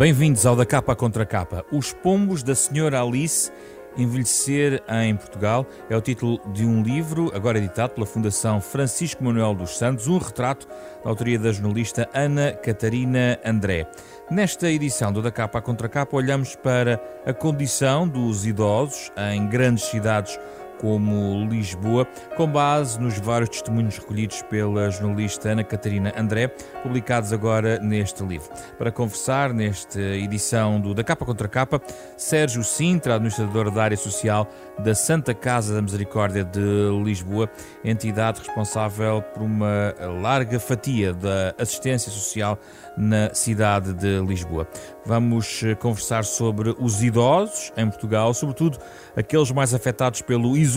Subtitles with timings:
[0.00, 1.62] Bem-vindos ao Da Capa Contra Capa.
[1.70, 3.52] Os Pombos da Senhora Alice
[3.98, 9.54] Envelhecer em Portugal é o título de um livro, agora editado pela Fundação Francisco Manuel
[9.54, 10.66] dos Santos, um retrato
[11.04, 13.86] da autoria da jornalista Ana Catarina André.
[14.30, 19.84] Nesta edição do Da Capa Contra Capa, olhamos para a condição dos idosos em grandes
[19.84, 20.38] cidades
[20.80, 26.48] como Lisboa, com base nos vários testemunhos recolhidos pela jornalista Ana Catarina André,
[26.82, 28.48] publicados agora neste livro.
[28.78, 31.82] Para conversar nesta edição do Da Capa Contra Capa,
[32.16, 34.48] Sérgio Sintra, administrador da área social
[34.78, 36.60] da Santa Casa da Misericórdia de
[37.04, 37.50] Lisboa,
[37.84, 42.58] entidade responsável por uma larga fatia da assistência social
[42.96, 44.66] na cidade de Lisboa.
[45.04, 48.78] Vamos eh, conversar sobre os idosos em Portugal, sobretudo
[49.16, 50.69] aqueles mais afetados pelo isolamento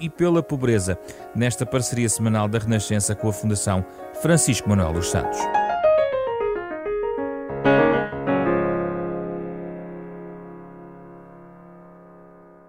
[0.00, 0.98] e pela pobreza,
[1.34, 3.84] nesta parceria semanal da Renascença com a Fundação
[4.22, 5.38] Francisco Manuel dos Santos.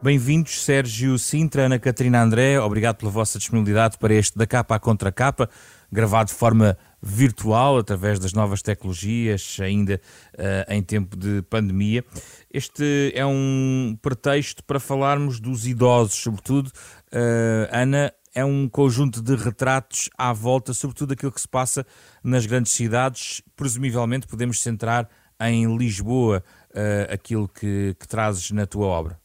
[0.03, 2.59] Bem-vindos, Sérgio Sintra, Ana Catarina André.
[2.59, 5.47] Obrigado pela vossa disponibilidade para este da capa à contra capa,
[5.91, 10.01] gravado de forma virtual, através das novas tecnologias, ainda
[10.33, 12.03] uh, em tempo de pandemia.
[12.51, 16.71] Este é um pretexto para falarmos dos idosos, sobretudo.
[17.13, 21.85] Uh, Ana, é um conjunto de retratos à volta, sobretudo daquilo que se passa
[22.23, 23.43] nas grandes cidades.
[23.55, 25.07] Presumivelmente podemos centrar
[25.39, 29.20] em Lisboa uh, aquilo que, que trazes na tua obra.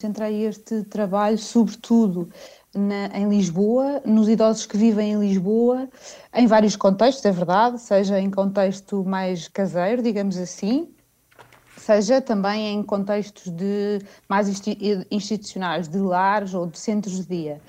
[0.00, 2.28] Centrei este trabalho, sobretudo,
[2.72, 5.88] na, em Lisboa, nos idosos que vivem em Lisboa,
[6.32, 10.88] em vários contextos, é verdade, seja em contexto mais caseiro, digamos assim,
[11.76, 14.46] seja também em contextos de, mais
[15.10, 17.60] institucionais, de lares ou de centros de dia.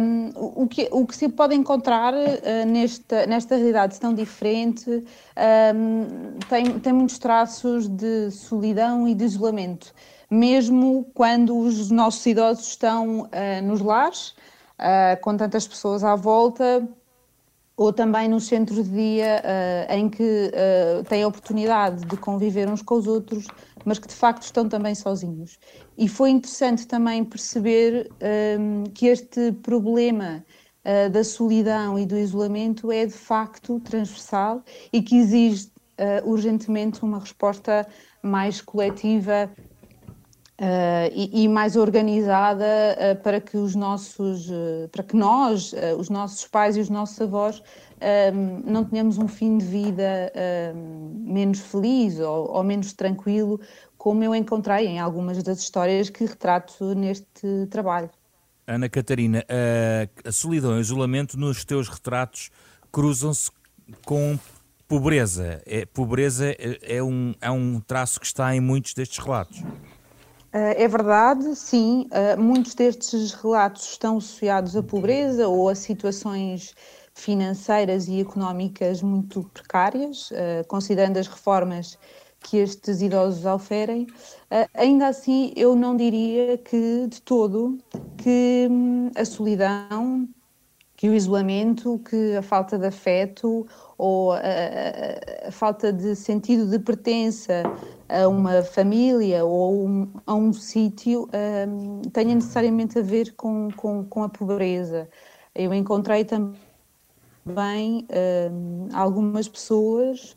[0.00, 6.38] Um, o, que, o que se pode encontrar uh, nesta, nesta realidade tão diferente um,
[6.48, 9.94] tem, tem muitos traços de solidão e de isolamento
[10.32, 14.30] mesmo quando os nossos idosos estão uh, nos lares,
[14.78, 16.88] uh, com tantas pessoas à volta,
[17.76, 20.50] ou também nos centros de dia uh, em que
[21.08, 23.46] têm a oportunidade de conviver uns com os outros,
[23.84, 25.58] mas que de facto estão também sozinhos.
[25.98, 28.10] E foi interessante também perceber
[28.58, 30.44] um, que este problema
[31.12, 35.70] da solidão e do isolamento é de facto transversal e que exige
[36.24, 37.86] urgentemente uma resposta
[38.20, 39.48] mais coletiva
[40.60, 46.08] Uh, e, e, mais organizada uh, para que os nossos, uh, para que nós, os
[46.10, 47.62] nossos pais e os nossos avós,
[48.64, 50.32] não tenhamos um fim de vida
[51.14, 53.60] menos feliz ou, ou, menos tranquilo,
[53.96, 58.10] como eu encontrei em algumas das histórias que retrato neste trabalho.
[58.66, 62.50] Ana Catarina, a, a solidão e o isolamento nos teus retratos
[62.90, 63.50] cruzam-se
[64.04, 64.36] com
[64.88, 65.62] pobreza.
[65.64, 69.62] É, pobreza é, é, um, é um traço que está em muitos destes relatos.
[70.52, 76.74] Eh, é verdade, sim, eh, muitos destes relatos estão associados à pobreza ou a situações
[77.14, 81.98] financeiras e económicas muito precárias, eh, considerando as reformas
[82.40, 84.06] que estes idosos oferem.
[84.74, 87.78] Ainda assim, eu não diria que de todo
[88.16, 90.28] que hum, a solidão,
[90.96, 93.66] que o isolamento, que a falta de afeto
[93.98, 97.62] ou a, a, a falta de sentido de pertença
[98.12, 101.28] a uma família ou um, a um sítio
[101.68, 105.08] um, tenha necessariamente a ver com, com, com, a pobreza.
[105.54, 110.36] Eu encontrei também um, algumas pessoas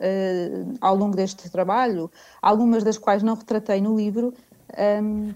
[0.00, 2.10] uh, ao longo deste trabalho,
[2.42, 4.34] algumas das quais não retratei no livro,
[5.02, 5.32] um,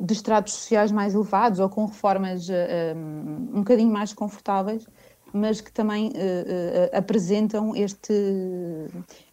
[0.00, 4.84] de estratos sociais mais elevados ou com reformas um, um bocadinho mais confortáveis,
[5.32, 8.12] mas que também uh, uh, apresentam este,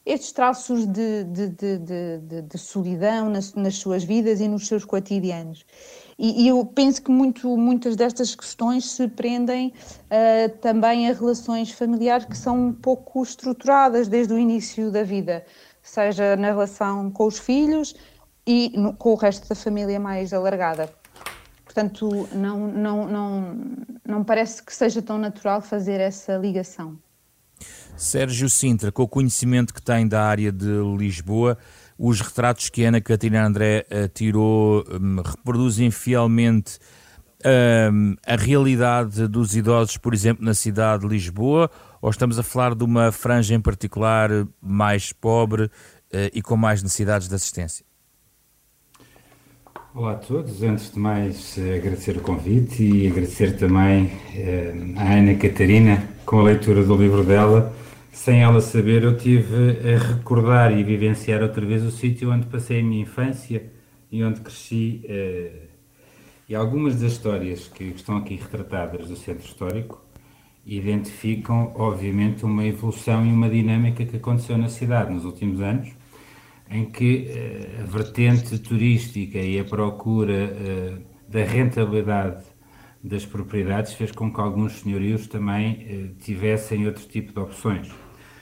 [0.05, 5.65] estes traços de, de, de, de solidão nas, nas, suas vidas e nos seus cotidianos.
[6.17, 11.71] E, e eu penso que muito, muitas destas questões se prendem uh, também a relações
[11.71, 15.45] familiares que são um pouco estruturadas desde o início da vida,
[15.81, 17.95] seja na relação com os filhos
[18.45, 20.98] e no, com o resto da família mais alargada.
[21.69, 23.57] Portanto, não, não, não,
[24.03, 26.97] não parece que seja tão natural fazer essa ligação.
[27.95, 30.65] Sérgio Sintra, com o conhecimento que tem da área de
[30.97, 31.59] Lisboa,
[31.95, 36.79] os retratos que Ana Catarina André uh, tirou um, reproduzem fielmente
[37.93, 41.69] um, a realidade dos idosos, por exemplo, na cidade de Lisboa,
[42.01, 45.71] ou estamos a falar de uma franja em particular mais pobre uh,
[46.33, 47.88] e com mais necessidades de assistência?
[49.95, 50.61] Olá a todos.
[50.61, 56.39] Antes de mais, eh, agradecer o convite e agradecer também uh, à Ana Catarina com
[56.39, 57.73] a leitura do livro dela
[58.11, 62.81] sem ela saber, eu tive a recordar e vivenciar outra vez o sítio onde passei
[62.81, 63.71] a minha infância
[64.11, 65.01] e onde cresci.
[65.05, 65.69] Uh,
[66.47, 70.03] e algumas das histórias que estão aqui retratadas do centro histórico
[70.65, 75.89] identificam, obviamente, uma evolução e uma dinâmica que aconteceu na cidade nos últimos anos,
[76.69, 82.43] em que uh, a vertente turística e a procura uh, da rentabilidade
[83.03, 87.89] das propriedades fez com que alguns senhorios também uh, tivessem outro tipo de opções.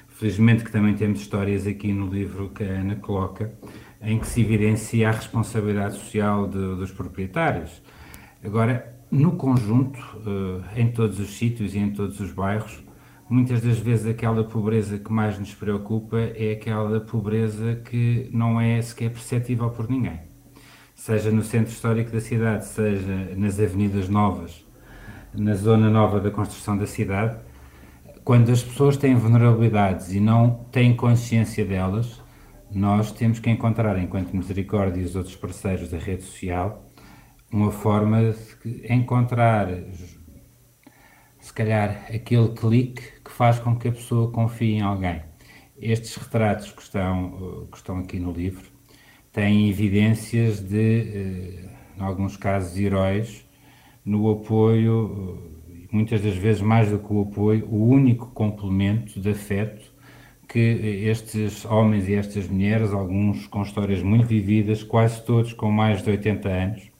[0.07, 3.53] Felizmente que também temos histórias aqui no livro que a Ana coloca,
[4.01, 7.81] em que se evidencia a responsabilidade social de, dos proprietários.
[8.43, 12.83] Agora, no conjunto, eh, em todos os sítios e em todos os bairros,
[13.29, 18.81] muitas das vezes aquela pobreza que mais nos preocupa é aquela pobreza que não é
[18.81, 20.19] sequer perceptível por ninguém.
[20.95, 24.65] Seja no centro histórico da cidade, seja nas avenidas novas,
[25.33, 27.37] na zona nova da construção da cidade,
[28.23, 32.21] quando as pessoas têm vulnerabilidades e não têm consciência delas,
[32.69, 36.91] nós temos que encontrar, enquanto Misericórdia e os outros parceiros da rede social,
[37.49, 38.33] uma forma
[38.65, 39.69] de encontrar,
[41.47, 45.21] se calhar, aquele clique que faz com que a pessoa confie em alguém.
[45.79, 48.69] Estes retratos que estão, que estão aqui no livro
[49.31, 53.45] têm evidências de, eh, em alguns casos, heróis
[54.03, 55.39] no apoio,
[55.71, 59.93] eh, muitas das vezes mais do que o apoio, o único complemento de afeto
[60.49, 66.03] que estes homens e estas mulheres, alguns com histórias muito vividas, quase todos com mais
[66.03, 66.91] de 80 anos,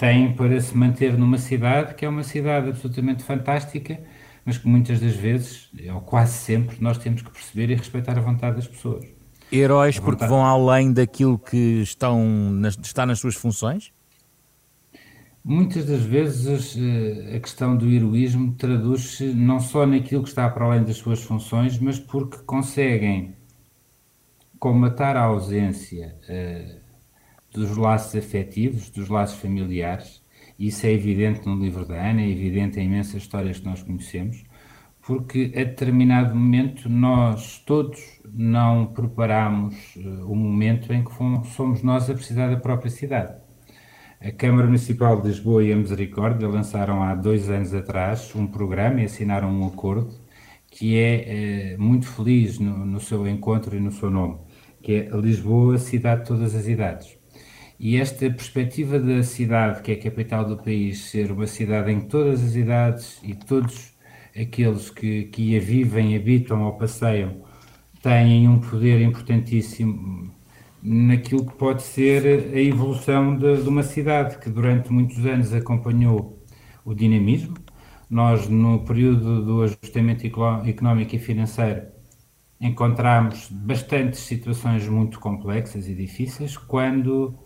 [0.00, 4.00] têm para se manter numa cidade que é uma cidade absolutamente fantástica,
[4.46, 8.20] mas que muitas das vezes, ou quase sempre, nós temos que perceber e respeitar a
[8.22, 9.04] vontade das pessoas.
[9.52, 13.92] Heróis porque vão além daquilo que estão nas, está nas suas funções?
[15.44, 20.64] Muitas das vezes eh, a questão do heroísmo traduz-se não só naquilo que está para
[20.64, 23.34] além das suas funções, mas porque conseguem
[24.58, 26.78] comatar a ausência eh,
[27.52, 30.22] dos laços afetivos, dos laços familiares.
[30.58, 34.44] Isso é evidente no livro da Ana, é evidente em imensas histórias que nós conhecemos,
[35.00, 41.10] porque a determinado momento nós todos não preparamos uh, o momento em que
[41.54, 43.34] somos nós a precisar da própria cidade.
[44.20, 49.00] A Câmara Municipal de Lisboa e a Misericórdia lançaram há dois anos atrás um programa
[49.00, 50.14] e assinaram um acordo
[50.70, 54.38] que é uh, muito feliz no, no seu encontro e no seu nome,
[54.82, 57.19] que é Lisboa, cidade de todas as idades.
[57.82, 62.00] E esta perspectiva da cidade, que é a capital do país, ser uma cidade em
[62.00, 63.94] que todas as idades e todos
[64.38, 67.42] aqueles que, que a vivem, habitam ou passeiam
[68.02, 70.30] têm um poder importantíssimo
[70.82, 76.38] naquilo que pode ser a evolução de, de uma cidade que durante muitos anos acompanhou
[76.84, 77.56] o dinamismo.
[78.10, 81.86] Nós, no período do ajustamento económico e financeiro,
[82.60, 87.38] encontramos bastantes situações muito complexas e difíceis, quando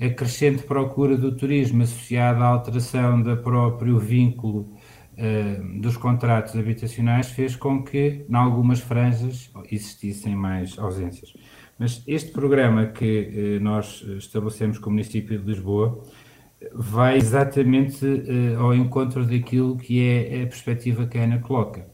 [0.00, 4.74] a crescente procura do turismo associada à alteração do próprio vínculo
[5.12, 11.34] uh, dos contratos habitacionais fez com que, em algumas franjas, existissem mais ausências.
[11.78, 16.02] Mas este programa que uh, nós estabelecemos com o município de Lisboa
[16.72, 21.86] vai exatamente uh, ao encontro daquilo que é a perspectiva que a Ana coloca.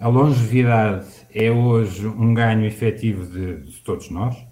[0.00, 4.47] A longevidade é hoje um ganho efetivo de, de todos nós,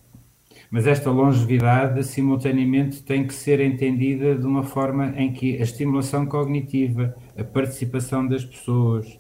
[0.71, 6.27] mas esta longevidade simultaneamente tem que ser entendida de uma forma em que a estimulação
[6.27, 9.19] cognitiva, a participação das pessoas,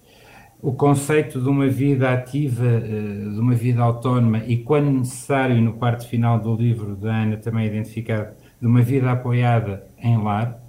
[0.60, 5.74] o conceito de uma vida ativa, eh, de uma vida autónoma e, quando necessário, no
[5.74, 10.60] parte final do livro da Ana também identificado, de uma vida apoiada em lar,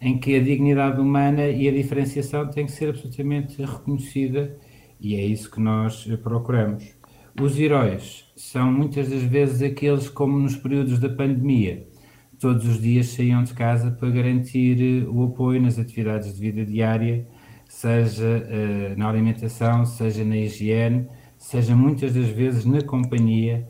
[0.00, 4.56] em que a dignidade humana e a diferenciação têm que ser absolutamente reconhecida
[5.00, 6.94] e é isso que nós procuramos.
[7.40, 11.86] Os heróis são muitas das vezes aqueles como nos períodos da pandemia.
[12.38, 16.64] Todos os dias saíam de casa para garantir eh, o apoio nas atividades de vida
[16.64, 17.26] diária,
[17.68, 21.08] seja uh, na alimentação, seja na higiene,
[21.38, 23.66] seja muitas das vezes na companhia,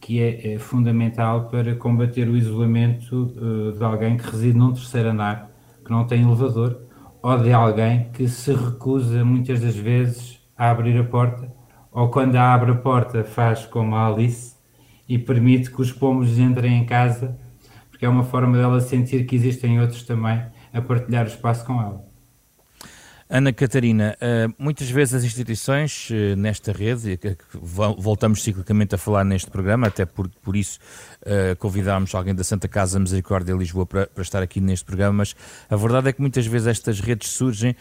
[0.00, 5.10] que é, é fundamental para combater o isolamento uh, de alguém que reside num terceiro
[5.10, 5.50] andar,
[5.84, 6.80] que não tem elevador,
[7.22, 11.53] ou de alguém que se recusa muitas das vezes a abrir a porta
[11.94, 14.56] ou quando abre a porta faz como a Alice
[15.08, 17.38] e permite que os pombos entrem em casa,
[17.88, 21.80] porque é uma forma dela sentir que existem outros também a partilhar o espaço com
[21.80, 22.04] ela.
[23.28, 27.18] Ana Catarina, eh, muitas vezes as instituições eh, nesta rede,
[27.96, 30.78] voltamos ciclicamente a falar neste programa, até por, por isso
[31.24, 35.18] eh, convidámos alguém da Santa Casa Misericórdia de Lisboa para, para estar aqui neste programa,
[35.18, 35.34] mas
[35.70, 37.74] a verdade é que muitas vezes estas redes surgem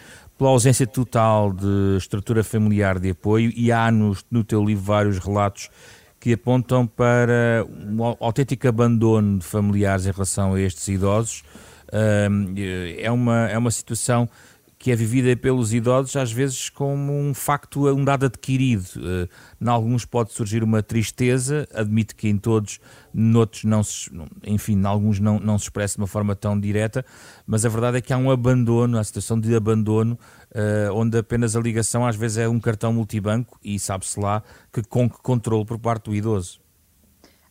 [0.43, 5.17] pela ausência total de estrutura familiar de apoio e há no, no teu livro vários
[5.17, 5.69] relatos
[6.19, 11.43] que apontam para um autêntico abandono de familiares em relação a estes idosos.
[12.97, 14.27] É uma, é uma situação
[14.83, 18.85] que é vivida pelos idosos às vezes como um facto, um dado adquirido.
[18.97, 19.29] Uh,
[19.61, 22.81] em alguns pode surgir uma tristeza, admito que em todos,
[23.13, 24.11] noutros não se,
[24.43, 27.05] enfim, em alguns não, não se expressa de uma forma tão direta,
[27.47, 30.19] mas a verdade é que há um abandono, a situação de abandono,
[30.51, 34.83] uh, onde apenas a ligação às vezes é um cartão multibanco e sabe-se lá que
[34.83, 36.62] com que controle por parte do idoso.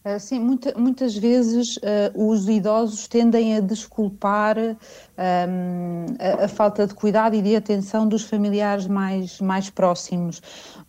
[0.04, 1.80] Uh, sim, muita, muitas vezes uh,
[2.28, 8.24] os idosos tendem a desculpar um, a, a, falta de cuidado e de atenção dos
[8.24, 10.38] familiares mais, mais próximos.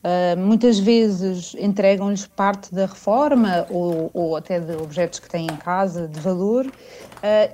[0.04, 5.58] Uh, muitas vezes entregam-lhes parte da reforma ou, ou, até de objetos que têm em
[5.58, 6.66] casa de valor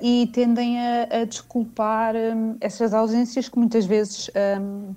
[0.00, 4.30] e tendem a, a desculpar um, essas ausências que muitas vezes.
[4.58, 4.94] Um,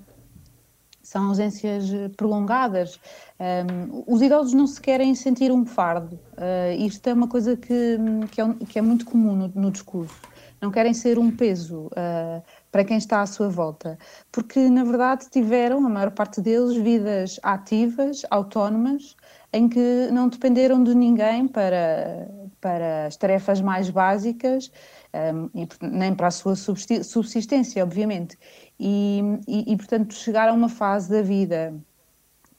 [1.03, 1.85] são ausências
[2.17, 2.99] prolongadas.
[3.43, 6.17] Um, os idosos não se querem sentir um fardo.
[6.37, 7.97] Uh, isto é uma coisa que,
[8.31, 10.15] que, é, que é, muito comum no, no, discurso.
[10.61, 13.97] Não querem ser um peso uh, para quem está à sua volta,
[14.31, 19.17] porque na verdade tiveram, a maior parte deles, vidas ativas, autónomas,
[19.51, 22.29] em que não dependeram de ninguém para,
[22.61, 24.71] para as tarefas mais básicas
[25.13, 25.49] um,
[25.81, 28.37] nem para a sua subsistência, obviamente.
[28.79, 31.73] E, e, e, portanto, chegar a uma fase da vida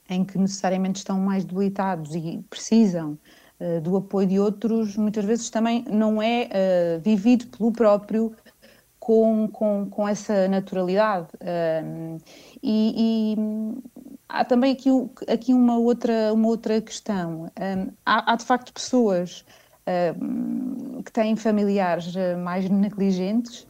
[0.08, 3.18] em que necessariamente estão mais debilitados e precisam
[3.60, 8.34] uh, do apoio de outros, muitas vezes também não é uh, vivido pelo próprio
[8.98, 11.28] com, com, com essa naturalidade.
[11.34, 12.18] Uh,
[12.62, 13.36] e, e,
[14.28, 14.88] há também aqui,
[15.28, 17.50] aqui uma, outra, uma outra questão.
[18.04, 19.44] há, há, de facto pessoas
[21.04, 23.66] que têm familiares mais negligentes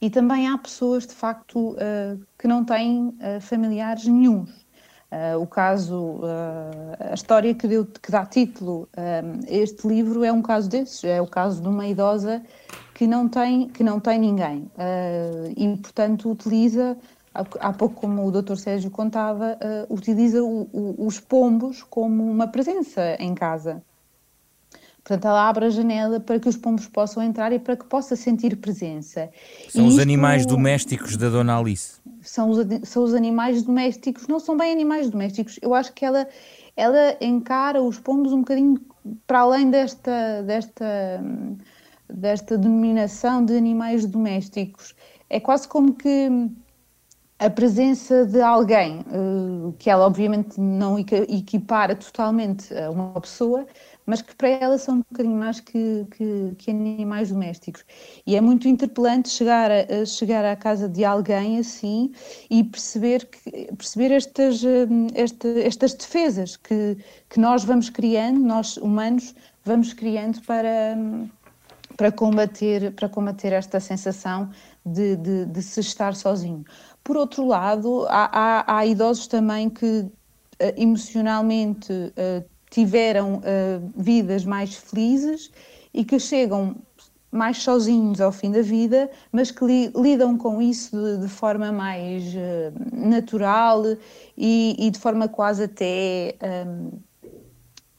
[0.00, 1.76] e também há pessoas de facto
[2.38, 4.61] que não têm familiares nenhums.
[5.12, 10.32] Uh, o caso, uh, a história que, deu, que dá título a este livro é
[10.32, 12.42] um caso desses, é o caso de uma idosa
[12.94, 16.96] que não tem, que não tem ninguém uh, e, portanto, utiliza,
[17.34, 18.56] há pouco como o Dr.
[18.56, 19.58] Sérgio contava,
[19.90, 23.82] utiliza o, o, os pombos como uma presença em casa.
[25.04, 28.14] Portanto, ela abre a janela para que os pombos possam entrar e para que possa
[28.14, 29.30] sentir presença.
[29.68, 30.02] São e os isto...
[30.02, 32.00] animais domésticos da Dona Alice.
[32.22, 35.58] São os, são os animais domésticos, não são bem animais domésticos.
[35.60, 36.26] Eu acho que ela,
[36.76, 38.80] ela encara os pombos um bocadinho
[39.26, 41.20] para além desta, desta,
[42.08, 44.94] desta denominação de animais domésticos.
[45.28, 46.28] É quase como que
[47.38, 53.66] a presença de alguém, eh, que ela obviamente não equipara totalmente a uma pessoa,
[54.06, 57.84] mas que para ela são um bocadinho mais que, que, que animais domésticos.
[58.26, 62.12] E é muito interpelante chegar, a, chegar à casa de alguém assim
[62.50, 66.96] e perceber, que, perceber estas, hum, esta, estas defesas que,
[67.28, 71.28] que nós vamos criando, nós humanos, vamos criando para, hum,
[71.96, 74.50] para, combater, para combater esta sensação
[74.84, 76.64] de, de, de se estar sozinho.
[77.04, 80.06] Por outro lado, há, há, há idosos também que
[80.58, 85.50] eh, emocionalmente uh, tiveram uh, vidas mais felizes
[85.92, 86.74] e que chegam
[87.30, 91.70] mais sozinhos ao fim da vida, mas que li, lidam com isso de, de forma
[91.70, 93.82] mais uh, natural
[94.36, 96.34] e, e, de forma quase até
[96.66, 96.98] um,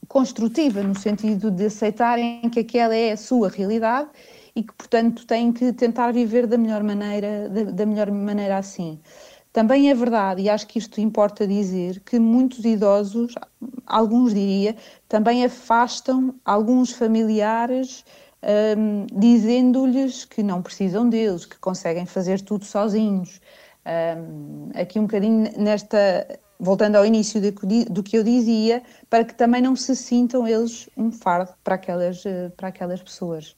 [0.08, 4.08] construtiva, no sentido de aceitarem que aquela é a sua realidade
[4.56, 9.00] e que, portanto, têm que tentar viver da melhor maneira, da, da melhor maneira assim.
[9.54, 13.36] Também é verdade, e acho que isto importa dizer, que muitos idosos,
[13.86, 14.74] alguns diria,
[15.08, 18.04] também afastam alguns familiares
[18.76, 23.40] um, dizendo-lhes que não precisam deles, que conseguem fazer tudo sozinhos.
[23.86, 26.26] Um, aqui um bocadinho nesta,
[26.58, 31.12] voltando ao início do que eu dizia, para que também não se sintam eles um
[31.12, 33.54] fardo para aquelas, eh, para aquelas pessoas.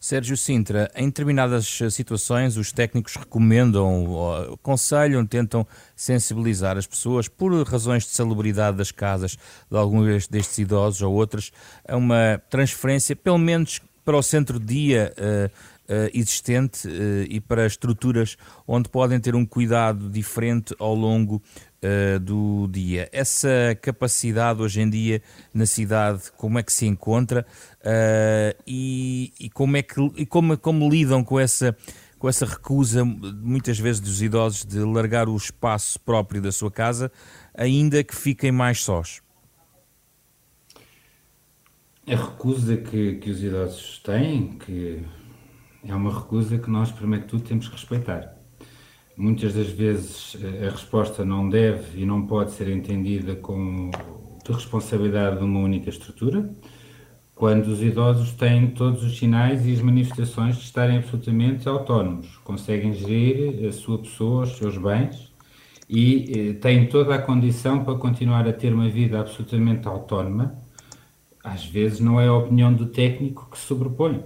[0.00, 8.04] Sérgio Sintra, em determinadas situações os técnicos recomendam, aconselham, tentam sensibilizar as pessoas por razões
[8.04, 9.36] de salubridade das casas
[9.70, 11.52] de alguns destes idosos ou outras
[11.86, 15.46] a uma transferência, pelo menos para o centro-dia uh,
[15.92, 16.88] uh, existente
[17.28, 21.42] e para estruturas onde podem ter um cuidado diferente ao longo
[21.82, 23.08] uh, do dia.
[23.12, 27.46] Essa capacidade hoje em dia na cidade, como é que se encontra
[27.80, 31.76] uh, e, e, como é que e como, como lidam com essa
[32.18, 37.12] com essa recusa, muitas vezes, dos idosos de largar o espaço próprio da sua casa,
[37.54, 39.22] ainda que fiquem mais sós?
[42.06, 45.04] A recusa que, que os idosos têm, que
[45.84, 48.37] é uma recusa que nós, primeiro de tudo, temos que respeitar.
[49.18, 53.90] Muitas das vezes a resposta não deve e não pode ser entendida como
[54.46, 56.48] de responsabilidade de uma única estrutura,
[57.34, 62.92] quando os idosos têm todos os sinais e as manifestações de estarem absolutamente autónomos, conseguem
[62.92, 65.32] gerir a sua pessoa, os seus bens
[65.88, 70.62] e eh, têm toda a condição para continuar a ter uma vida absolutamente autónoma.
[71.42, 74.22] Às vezes não é a opinião do técnico que se sobrepõe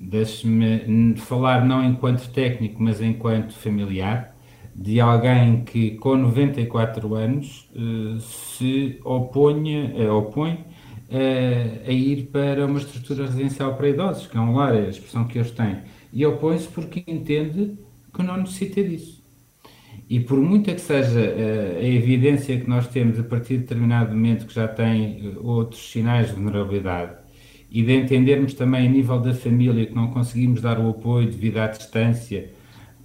[0.00, 4.34] Deixe-me falar não enquanto técnico, mas enquanto familiar,
[4.74, 10.64] de alguém que com 94 anos eh, se oponha, eh, opõe
[11.10, 14.88] eh, a ir para uma estrutura residencial para idosos, que é um lar, é a
[14.88, 15.78] expressão que eles têm.
[16.12, 17.76] E opõe-se porque entende
[18.14, 19.20] que não necessita disso.
[20.08, 24.46] E por muita que seja a evidência que nós temos a partir de determinado momento
[24.46, 27.19] que já tem outros sinais de vulnerabilidade,
[27.70, 31.58] e de entendermos também a nível da família que não conseguimos dar o apoio devido
[31.58, 32.50] à distância,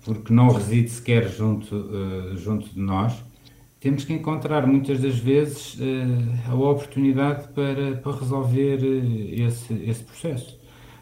[0.04, 3.24] porque não reside sequer junto, uh, junto de nós,
[3.80, 10.04] temos que encontrar muitas das vezes uh, a oportunidade para, para resolver uh, esse, esse
[10.04, 10.60] processo.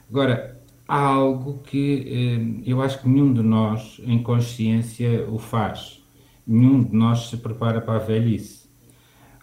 [0.10, 6.04] Agora, há algo que eu acho que nenhum de nós, em consciência, o faz.
[6.46, 8.63] Nenhum de nós se prepara para a velhice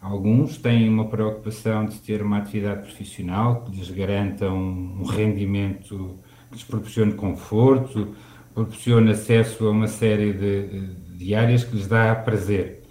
[0.01, 6.55] Alguns têm uma preocupação de ter uma atividade profissional que lhes garanta um, rendimento que
[6.55, 8.09] lhes proporcione conforto,
[8.55, 12.83] proporcione acesso a uma série de, de áreas que lhes dá prazer.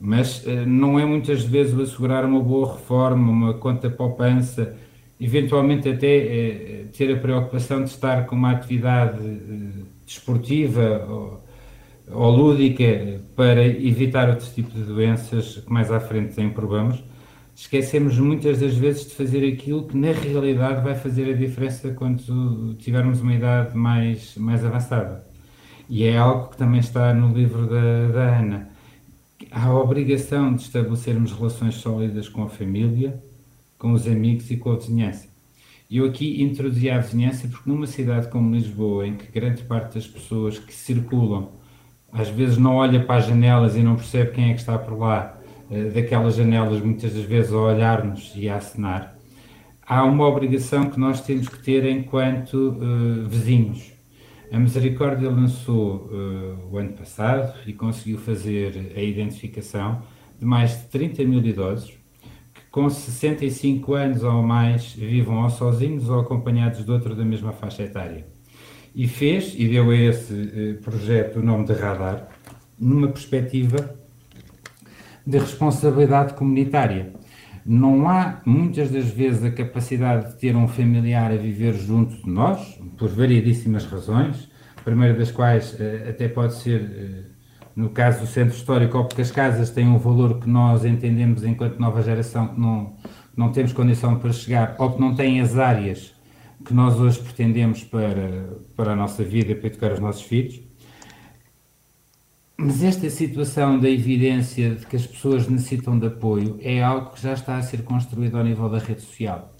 [0.00, 4.76] Mas eh, não é muitas vezes o assegurar uma boa reforma, uma conta poupança,
[5.20, 11.40] eventualmente até eh, ter a preocupação de estar com uma atividade eh, desportiva
[12.10, 17.02] ou, lúdica para evitar outros tipos de doenças que mais à frente têm problemas,
[17.54, 22.74] esquecemos muitas das vezes de fazer aquilo que na realidade vai fazer a diferença quando
[22.74, 25.24] tivermos uma idade mais, mais avançada.
[25.88, 28.68] E é algo que também está no livro da, da Ana.
[29.50, 33.22] Há a obrigação de estabelecermos relações sólidas com a família,
[33.78, 35.28] com os amigos e com a vizinhança.
[35.88, 40.06] Eu aqui introduzi a vizinhança porque numa cidade como Lisboa, em que grande parte das
[40.06, 41.52] pessoas que circulam
[42.16, 44.98] às vezes não olha para as janelas e não percebe quem é que está por
[44.98, 45.38] lá,
[45.70, 49.14] eh, daquelas janelas, muitas das vezes a olhar-nos e a acenar.
[49.86, 53.92] Há uma obrigação que nós temos que ter enquanto uh, vizinhos.
[54.50, 60.02] A Misericórdia lançou uh, o ano passado e conseguiu fazer a identificação
[60.40, 61.90] de mais de 30 mil idosos
[62.52, 67.52] que, com 65 anos ou mais, vivam ou sozinhos ou acompanhados de outro da mesma
[67.52, 68.35] faixa etária
[68.96, 72.28] e fez e deu a esse eh, projeto o nome de Radar,
[72.80, 73.94] numa perspectiva
[75.26, 77.12] de responsabilidade comunitária.
[77.64, 82.30] Não há muitas das vezes a capacidade de ter um familiar a viver junto de
[82.30, 87.24] nós, por variedíssimas razões, a primeira das quais eh, até pode ser, eh,
[87.76, 91.44] no caso do centro histórico, ou porque as casas têm um valor que nós entendemos
[91.44, 92.94] enquanto nova geração que não,
[93.36, 96.15] não temos condição para chegar, ou que não têm as áreas
[96.66, 100.60] que nós hoje pretendemos para, para a nossa vida, para educar os nossos filhos.
[102.58, 107.22] Mas esta situação da evidência de que as pessoas necessitam de apoio é algo que
[107.22, 109.54] já está a ser construído ao nível da rede social.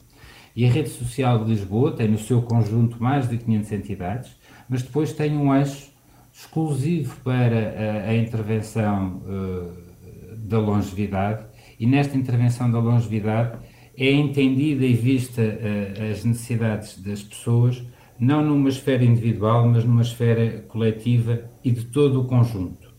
[0.57, 4.37] E a rede social de Lisboa tem no seu conjunto mais de 500 entidades,
[4.69, 5.91] mas depois tem um eixo
[6.33, 11.47] exclusivo para a, a intervenção uh, da longevidade,
[11.79, 13.59] e nesta intervenção da longevidade
[13.97, 17.83] é entendida e vista uh, as necessidades das pessoas,
[18.19, 22.95] não numa esfera individual, mas numa esfera coletiva e de todo o conjunto.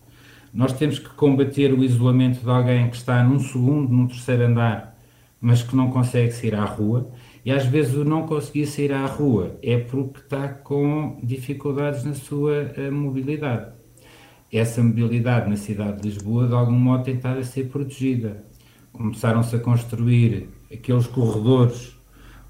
[0.53, 4.97] Nós temos que combater o isolamento de alguém que está num segundo, num terceiro andar,
[5.39, 7.11] mas que não consegue sair à rua,
[7.45, 12.15] e às vezes o não conseguir sair à rua é porque está com dificuldades na
[12.15, 13.71] sua uh, mobilidade.
[14.51, 18.43] Essa mobilidade na cidade de Lisboa, de algum modo, tem estado a ser protegida.
[18.93, 21.97] Começaram-se a construir aqueles corredores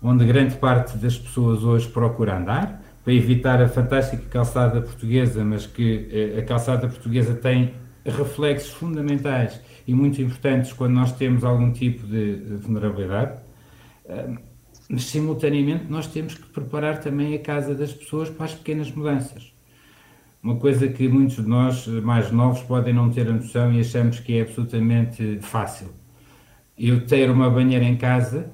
[0.01, 5.65] onde grande parte das pessoas hoje procura andar, para evitar a fantástica calçada portuguesa, mas
[5.65, 7.73] que eh, a calçada portuguesa tem
[8.06, 13.38] reflexos fundamentais e muito importantes quando nós temos algum tipo de vulnerabilidade.
[14.89, 19.53] Mas, simultaneamente, nós temos que preparar também a casa das pessoas para as pequenas mudanças.
[20.41, 24.19] Uma coisa que muitos de nós mais novos podem não ter a noção e achamos
[24.19, 25.89] que é absolutamente fácil
[26.77, 28.51] eu ter uma banheira em casa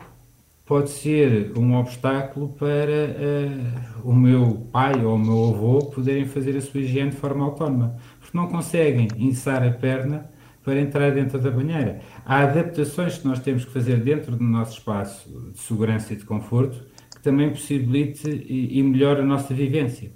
[0.66, 6.56] pode ser um obstáculo para uh, o meu pai ou o meu avô poderem fazer
[6.56, 10.26] a sua higiene de forma autónoma, porque não conseguem inçar a perna
[10.64, 12.00] para entrar dentro da banheira.
[12.26, 16.24] Há adaptações que nós temos que fazer dentro do nosso espaço de segurança e de
[16.24, 16.82] conforto
[17.14, 20.12] que também possibilite e, e melhore a nossa vivência.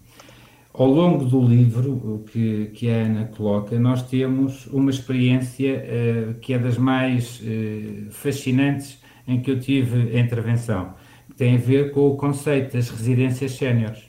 [0.77, 6.53] Ao longo do livro que, que a Ana coloca, nós temos uma experiência uh, que
[6.53, 10.93] é das mais uh, fascinantes em que eu tive a intervenção,
[11.31, 14.03] que tem a ver com o conceito das residências séniores.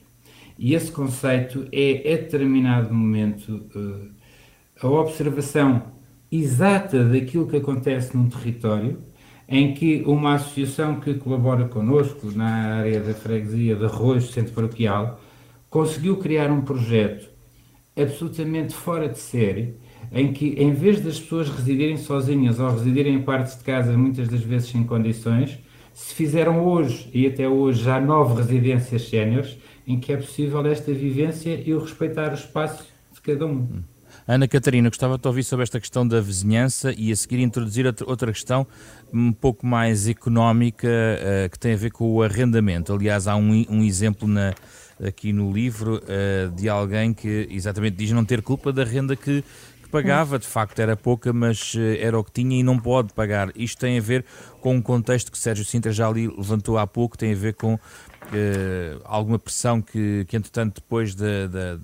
[0.59, 4.07] E esse conceito é, a determinado momento, uh,
[4.79, 5.81] a observação
[6.31, 8.99] exata daquilo que acontece num território,
[9.47, 15.19] em que uma associação que colabora connosco na área da freguesia de Arroz, Centro Paroquial,
[15.69, 17.29] conseguiu criar um projeto
[17.95, 19.75] absolutamente fora de série,
[20.11, 24.27] em que, em vez das pessoas residirem sozinhas ou residirem em partes de casa, muitas
[24.27, 25.59] das vezes sem condições,
[25.93, 30.93] se fizeram hoje e até hoje já nove residências séniores, em que é possível esta
[30.93, 33.67] vivência e o respeitar o espaço de cada um.
[34.27, 38.31] Ana Catarina, gostava de ouvir sobre esta questão da vizinhança e a seguir introduzir outra
[38.31, 38.65] questão
[39.13, 42.93] um pouco mais económica uh, que tem a ver com o arrendamento.
[42.93, 44.53] Aliás, há um, um exemplo na,
[45.03, 49.43] aqui no livro uh, de alguém que exatamente diz não ter culpa da renda que,
[49.81, 53.13] que pagava, de facto era pouca, mas uh, era o que tinha e não pode
[53.13, 53.51] pagar.
[53.55, 54.25] Isto tem a ver
[54.61, 57.75] com um contexto que Sérgio Sintra já ali levantou há pouco, tem a ver com
[57.75, 57.79] uh,
[59.05, 61.79] alguma pressão que, que entretanto, depois da, da,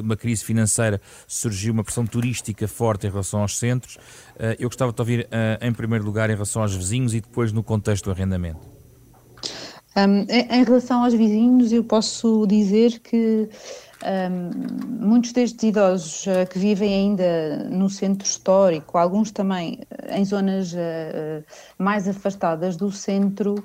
[0.00, 3.98] uma crise financeira surgiu uma pressão turística forte em relação aos centros.
[4.56, 5.28] Eu gostava de ouvir,
[5.60, 8.77] em primeiro lugar, em relação aos vizinhos e depois no contexto do arrendamento.
[9.96, 13.48] Um, em relação aos vizinhos, eu posso dizer que
[14.04, 20.72] um, muitos destes idosos uh, que vivem ainda no centro histórico, alguns também em zonas
[20.72, 21.44] uh,
[21.78, 23.56] mais afastadas do centro,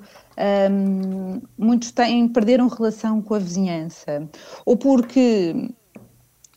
[0.70, 4.28] um, muitos têm, perderam relação com a vizinhança,
[4.66, 5.70] ou porque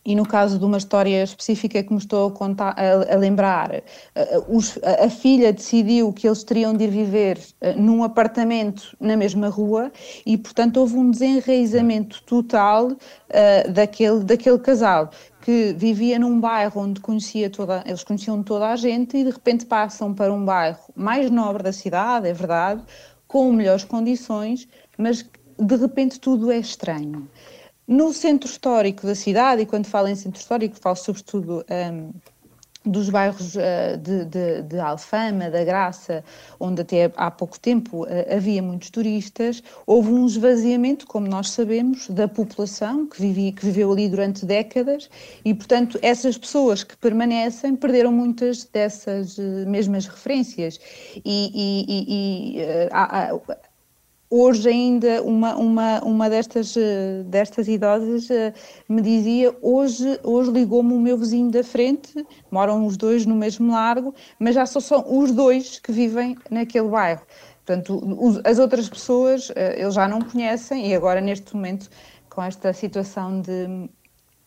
[0.07, 3.83] e no caso de uma história específica que me estou a, contar, a, a lembrar,
[4.47, 7.37] os, a, filha decidiu que eles teriam de ir viver
[7.75, 9.91] num apartamento na mesma rua
[10.25, 17.01] e, portanto, houve um desenraizamento total uh, daquele, daquele casal que vivia num bairro onde
[17.01, 21.29] conhecia toda, eles conheciam toda a gente e de repente passam para um bairro mais
[21.29, 22.81] nobre da cidade, é verdade,
[23.27, 25.25] com melhores condições, mas
[25.59, 27.27] de repente tudo é estranho.
[27.87, 32.11] No centro histórico da cidade, e quando falo em centro histórico, falo sobretudo um,
[32.87, 36.23] dos bairros uh, de, de, de, Alfama, da Graça,
[36.59, 42.09] onde até há pouco tempo uh, havia muitos turistas, houve um esvaziamento, como nós sabemos,
[42.09, 45.09] da população que, vivia, que viveu ali durante décadas
[45.43, 50.79] e, portanto, essas pessoas que permanecem perderam muitas dessas uh, mesmas referências.
[51.23, 53.31] E, e, e, há,
[54.29, 58.53] Hoje ainda uma, uma, uma destas, eh, destas idosas eh,
[58.89, 63.71] me dizia, hoje, hoje ligou-me o meu vizinho da frente, moram os dois no mesmo
[63.71, 67.21] largo, mas já só são os dois que vivem naquele bairro.
[67.65, 68.01] Portanto,
[68.43, 71.89] as outras pessoas eh, eles já não conhecem e agora neste momento,
[72.29, 73.89] com esta situação de,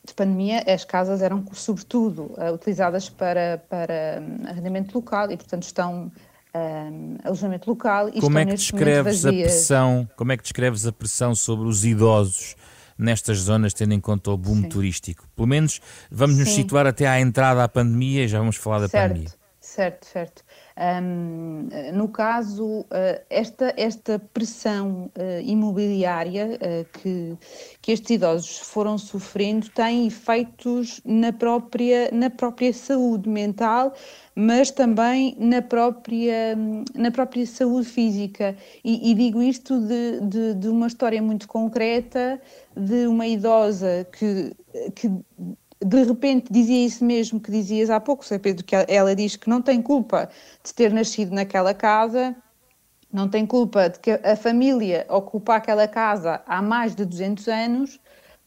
[0.05, 6.13] de pandemia, as casas eram sobretudo utilizadas para, para hum, arrendamento local e portanto estão
[6.55, 10.93] um, alojamento local e como é que descreves a pressão Como é que descreves a
[10.93, 12.57] pressão sobre os idosos
[12.99, 14.69] nestas zonas, tendo em conta o boom Sim.
[14.69, 15.27] turístico?
[15.35, 18.89] Pelo menos vamos nos situar até à entrada à pandemia e já vamos falar da
[18.89, 19.40] certo, pandemia.
[19.71, 20.45] Certo, certo.
[20.77, 22.87] Um, no caso, uh,
[23.31, 27.39] esta, esta pressão uh, imobiliária uh, que,
[27.81, 33.95] que estes idosos foram sofrendo tem efeitos na própria, na própria saúde mental,
[34.35, 36.57] mas também na própria,
[36.93, 38.57] na própria saúde física.
[38.83, 42.43] E, e digo isto de, de, de, uma história muito concreta
[42.77, 44.53] de uma idosa que,
[44.97, 45.09] que
[45.85, 48.39] de repente dizia isso mesmo que dizias há pouco, Sr.
[48.39, 50.29] Pedro, que ela diz que não tem culpa
[50.63, 52.37] de ter nascido naquela casa,
[53.13, 58.01] não tem culpa de que a família ocupa aquela casa há mais de 200 anos,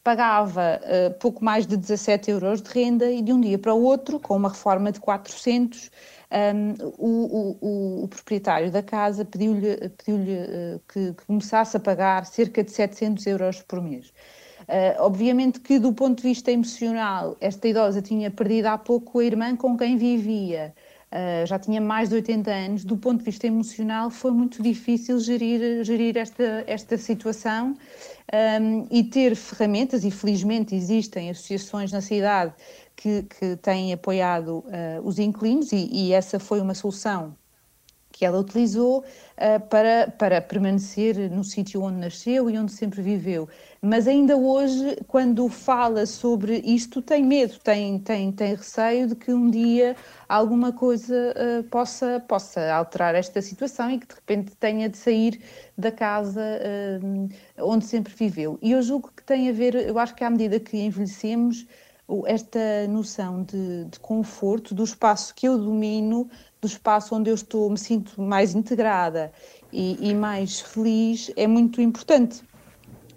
[0.03, 3.81] pagava uh, pouco mais de 17 euros de renda e de um dia para o
[3.81, 5.89] outro, com uma reforma de 400,
[6.33, 11.79] um, o, o, o, proprietário da casa pediu-lhe pediu uh, eh, que, que começasse a
[11.79, 14.11] pagar cerca de 700 euros por mês.
[14.63, 19.23] Uh, obviamente que, do ponto de vista emocional, esta idosa tinha perdido há pouco a
[19.23, 20.73] irmã com quem vivia.
[21.11, 25.19] Uh, já tinha mais de 80 anos, do ponto de vista emocional foi muito difícil
[25.19, 27.75] gerir, gerir esta, esta situação
[28.61, 32.53] um, e ter ferramentas, e felizmente existem associações na cidade
[32.95, 34.63] que, que têm apoiado uh,
[35.03, 37.35] os inquilinos e, e, essa foi uma solução
[38.13, 43.49] que ela utilizou uh, para, para permanecer no sítio onde nasceu e onde sempre viveu.
[43.81, 49.33] Mas ainda hoje, quando fala sobre isto, tem medo, tem, tem, tem receio de que
[49.33, 49.95] um dia
[50.29, 55.41] alguma coisa uh, possa, possa alterar esta situação e que de repente tenha de sair
[55.75, 57.29] da casa uh,
[57.67, 58.59] onde sempre viveu.
[58.61, 61.65] E eu julgo que tem a ver, eu acho que à medida que envelhecemos,
[62.27, 66.29] esta noção de, de, conforto, do espaço que eu domino,
[66.63, 69.31] do espaço onde eu estou, me sinto mais integrada
[69.71, 72.41] e, e mais feliz, é muito importante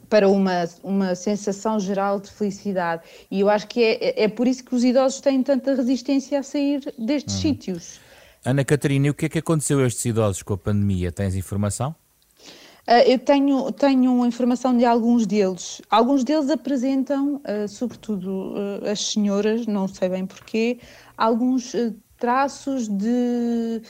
[0.08, 3.02] para uma, uma sensação geral de felicidade.
[3.30, 6.42] E eu acho que é, é por isso que os idosos têm tanta resistência a
[6.42, 7.40] sair destes uhum.
[7.40, 8.00] sítios.
[8.44, 11.10] Ana Catarina, e o que é que aconteceu a estes idosos com a pandemia?
[11.10, 11.94] Tens informação?
[12.88, 15.82] Uh, eu tenho, tenho informação de alguns deles.
[15.90, 20.78] Alguns deles apresentam, uh, sobretudo uh, as senhoras, não sei bem porquê,
[21.16, 21.74] alguns
[22.18, 23.82] traços de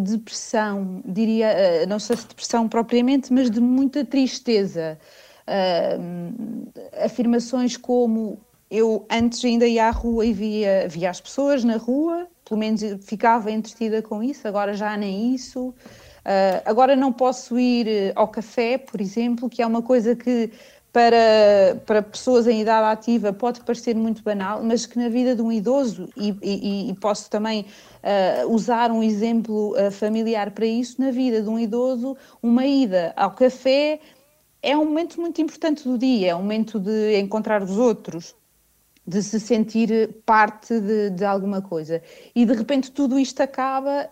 [0.00, 4.98] depressão, diria, não sei se depressão propriamente, mas de muita tristeza.
[7.04, 8.38] afirmações como
[8.70, 12.80] eu antes ainda ia à rua e via, via as pessoas na rua, pelo menos
[13.04, 15.68] ficava entretida com isso, agora já nem isso.
[15.68, 20.50] Uh, agora não posso ir eh, ao café, por exemplo, que é uma coisa que
[20.92, 25.40] para, para pessoas em idade ativa pode parecer muito banal, mas que na vida de
[25.40, 31.00] um idoso, e, e, e posso também uh, usar um exemplo uh, familiar para isso,
[31.00, 34.00] na vida de um idoso, uma ida ao café
[34.62, 38.34] é um momento muito importante do dia, é um momento de encontrar os outros,
[39.04, 42.00] de se sentir parte de, de alguma coisa.
[42.34, 44.08] E de repente tudo isto acaba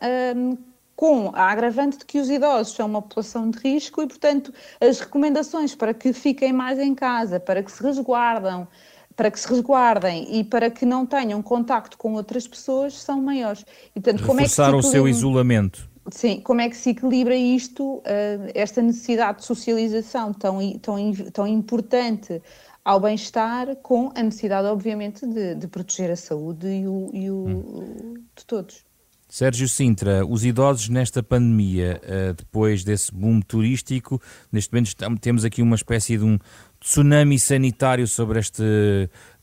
[1.01, 5.01] com a agravante de que os idosos são uma população de risco e, portanto, as
[5.01, 8.69] recomendações para que fiquem mais em casa, para que se resguardam,
[9.17, 13.65] para que se resguardem e para que não tenham contacto com outras pessoas são maiores.
[13.97, 15.89] E, portanto, como é que o seu isolamento.
[16.11, 21.47] Sim, como é que se equilibra isto, eh, esta necessidade de socialização tão, tão, tão
[21.47, 22.43] importante
[22.85, 27.37] ao bem-estar, com a necessidade, obviamente, de, de proteger a saúde e o, e o
[27.37, 28.15] hum.
[28.37, 28.90] de todos.
[29.31, 35.63] Sérgio Sintra, os idosos nesta pandemia, eh, depois desse boom turístico, neste momento temos aqui
[35.63, 36.37] uma espécie de um
[36.81, 38.65] tsunami sanitário sobre esta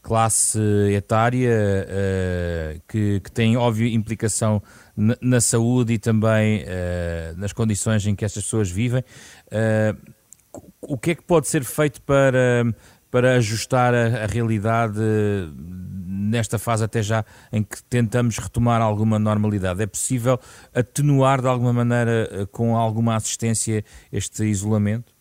[0.01, 0.59] classe
[0.93, 1.49] etária
[1.87, 4.61] eh, que, que tem óbvia implicação
[4.95, 9.01] na, na, saúde e também eh, nas condições em que estas pessoas vivem.
[10.81, 12.65] O que é que pode ser feito para,
[13.09, 14.99] para ajustar a, a realidade
[16.27, 19.81] nesta fase até já em que tentamos retomar alguma normalidade?
[19.81, 20.39] É possível
[20.73, 25.13] atenuar de alguma maneira, eh, com alguma assistência, este isolamento?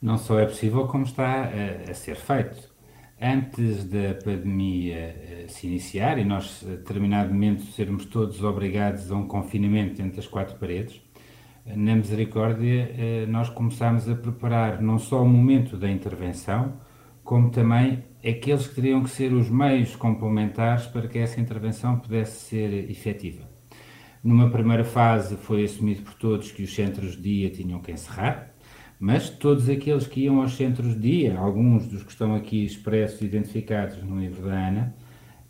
[0.00, 2.76] Não só é possível, como está a, a ser feito.
[3.20, 9.16] Antes da pandemia eh, se iniciar e nós, a determinado momento, sermos todos obrigados a
[9.16, 11.00] um confinamento entre as quatro paredes,
[11.76, 16.74] na Misericórdia, eh, nós começámos a preparar não só o momento da intervenção,
[17.22, 22.48] como também aqueles que teriam que ser os meios complementares para que essa intervenção pudesse
[22.48, 23.48] ser efetiva.
[24.22, 28.52] Numa primeira fase foi assumido por todos que os centros de dia tinham que encerrar,
[28.98, 33.20] mas todos aqueles que iam aos centros de dia, alguns dos que estão aqui expressos
[33.20, 34.94] e identificados no livro da Ana,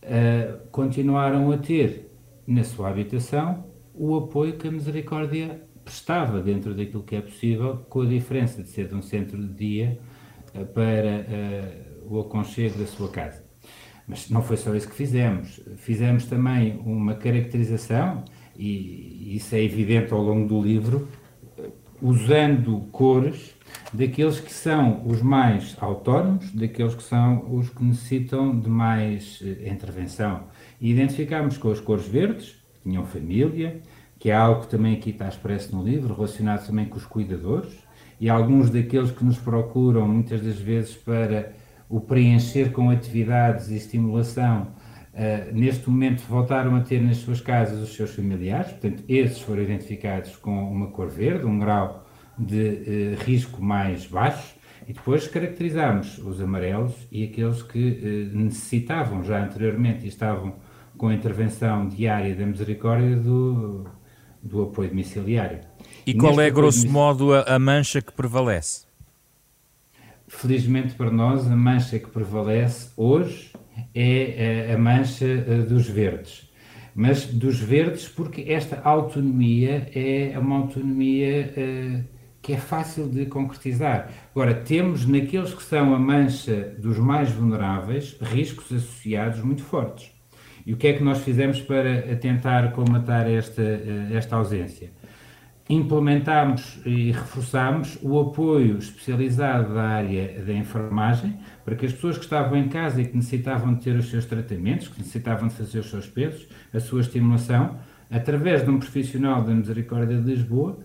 [0.02, 2.11] uh, continuaram a ter
[2.46, 8.02] na sua habitação o apoio que a Misericórdia prestava dentro daquilo que é possível, com
[8.02, 9.98] a diferença de ser de um centro de dia
[10.54, 13.44] uh, para uh, o aconchego da sua casa.
[14.07, 15.61] Mas não foi só isso que fizemos.
[15.77, 18.25] Fizemos também uma caracterização,
[18.57, 21.07] e isso é evidente ao longo do livro,
[22.01, 23.55] usando cores
[23.92, 29.68] daqueles que são os mais autónomos, daqueles que são os que necessitam de mais eh,
[29.68, 30.44] intervenção.
[30.81, 33.81] E identificámos com as cores verdes, que tinham família,
[34.18, 37.73] que é algo que também aqui está expresso no livro, relacionado também com os cuidadores,
[38.21, 41.53] e alguns daqueles que nos procuram muitas das vezes para
[41.88, 44.68] o preencher com atividades e estimulação,
[45.14, 49.62] uh, neste momento voltaram a ter nas suas casas os seus familiares, portanto, esses foram
[49.62, 52.07] identificados com uma cor verde, um grau
[52.38, 59.24] de uh, risco mais baixo, e depois caracterizámos os amarelos e aqueles que uh, necessitavam
[59.24, 60.55] já anteriormente e estavam
[60.96, 63.87] com a intervenção diária da misericórdia do,
[64.42, 65.61] do apoio domiciliário.
[66.07, 68.88] E qual é, grosso modo, a, a mancha que prevalece?
[70.38, 73.51] Felizmente para nós, a mancha que prevalece hoje
[73.92, 76.48] é a mancha eh, dos verdes.
[76.94, 82.05] Mas dos verdes, porque esta autonomia é uma autonomia uh,
[82.42, 84.11] que é fácil de concretizar.
[84.33, 90.11] Agora, temos naqueles que são a mancha dos mais vulneráveis riscos associados muito fortes.
[90.66, 93.62] E o que é que nós fizemos para tentar comatar esta,
[94.12, 94.90] esta ausência?
[95.68, 102.24] Implementámos e reforçámos o apoio especializado da área da enfermagem para que as pessoas que
[102.24, 105.81] estavam em casa e que necessitavam de ter os seus tratamentos, que necessitavam de fazer
[105.81, 107.76] os seus pesos, a sua estimulação,
[108.11, 110.78] através de um profissional da Misericórdia de Lisboa,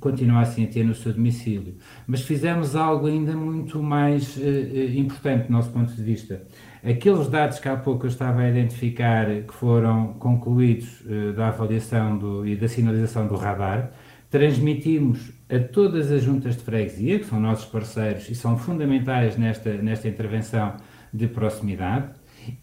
[0.00, 1.76] continuassem a ter no seu domicílio.
[2.06, 4.40] Mas fizemos algo ainda muito mais uh,
[4.96, 6.42] importante do nosso ponto de vista.
[6.82, 12.18] Aqueles dados que há pouco eu estava a identificar que foram concluídos uh, da avaliação
[12.18, 13.92] do, e da sinalização do radar,
[14.34, 19.74] transmitimos a todas as juntas de freguesia, que são nossos parceiros e são fundamentais nesta,
[19.74, 20.76] nesta intervenção
[21.12, 22.10] de proximidade,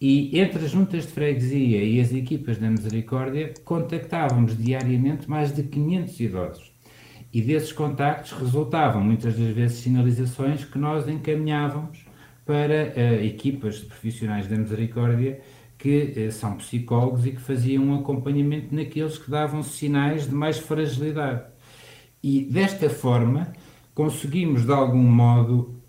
[0.01, 5.63] e entre as juntas de freguesia e as equipas da Misericórdia, contactávamos diariamente mais de
[5.63, 6.73] 500 idosos.
[7.31, 12.05] E desses contactos resultavam muitas das vezes sinalizações que nós encaminhávamos
[12.45, 15.39] para uh, equipas de profissionais da Misericórdia
[15.77, 20.59] que uh, são psicólogos e que faziam um acompanhamento naqueles que davam sinais de mais
[20.59, 21.50] fragilidade.
[22.23, 23.53] E desta forma
[23.93, 25.81] conseguimos de algum modo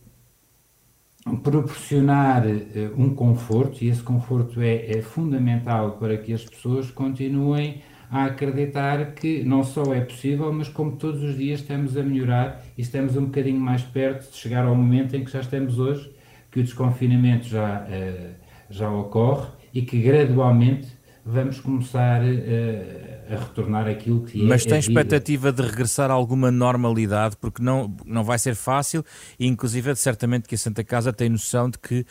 [1.42, 7.81] proporcionar uh, um conforto, e esse conforto é, é, fundamental para que as pessoas continuem
[8.11, 12.62] a acreditar que não só é possível, mas como todos os dias estamos a melhorar
[12.77, 16.12] e estamos um bocadinho mais perto de chegar ao momento em que já estamos hoje,
[16.51, 18.35] que o desconfinamento já, uh,
[18.68, 20.88] já ocorre e que gradualmente
[21.25, 24.45] vamos começar uh, a retornar aquilo que é.
[24.45, 29.05] Mas tem expectativa de regressar a alguma normalidade, porque não, não vai ser fácil,
[29.38, 32.05] e inclusive certamente que a Santa Casa tem noção de que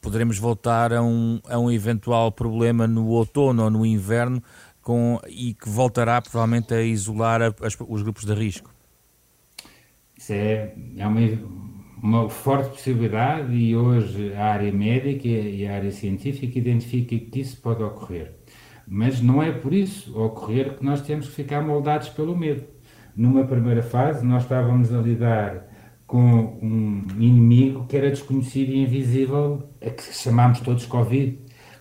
[0.00, 4.42] poderemos voltar a um, a um eventual problema no outono ou no inverno
[4.82, 8.72] com, e que voltará provavelmente a isolar a, as, os grupos de risco.
[10.16, 11.20] Isso é, é uma,
[12.02, 17.60] uma forte possibilidade e hoje a área médica e a área científica identifica que isso
[17.60, 18.32] pode ocorrer.
[18.86, 22.64] Mas não é por isso ocorrer que nós temos que ficar moldados pelo medo.
[23.16, 25.66] Numa primeira fase, nós estávamos a lidar
[26.06, 31.38] com um inimigo que era desconhecido e invisível, a que chamámos todos Covid.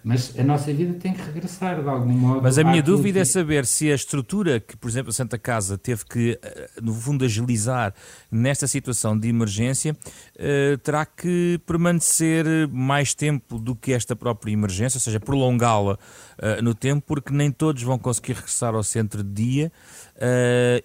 [0.08, 2.44] Mas a nossa vida tem que regressar de algum modo.
[2.44, 5.80] Mas a minha dúvida é saber se a estrutura que, por exemplo, a Santa Casa
[5.80, 7.92] teve que, eh, no fundo, agilizar
[8.30, 14.98] nesta situação de emergência, uh, terá que permanecer mais tempo do que esta própria emergência,
[14.98, 19.34] ou seja, prolongá-la uh, no tempo, porque nem todos vão conseguir regressar ao centro de
[19.34, 19.72] dia.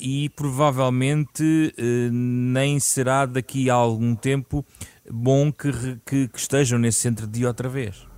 [0.01, 1.73] E provavelmente
[2.11, 4.65] nem será daqui a algum tempo
[5.09, 5.71] bom que,
[6.05, 8.10] que, que estejam nesse centro de dia outra vez.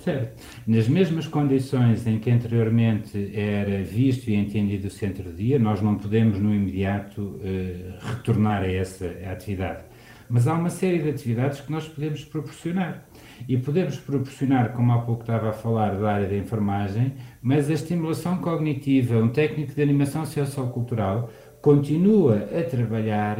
[0.00, 0.42] Certo.
[0.66, 6.38] Nas mesmas condições em que anteriormente era visto e entendido o centro-dia, nós não podemos
[6.38, 9.82] no imediato uh, retornar a essa atividade.
[10.28, 13.04] Mas há uma série de atividades que nós podemos proporcionar.
[13.48, 17.74] E podemos proporcionar, como há pouco estava a falar da área da enfermagem, mas a
[17.74, 23.38] estimulação cognitiva, um técnico de animação sociocultural, continua a trabalhar